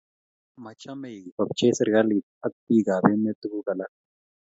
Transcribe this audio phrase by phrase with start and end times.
[0.63, 3.91] machei kobchei serikalit ak bikab emet tuguk alak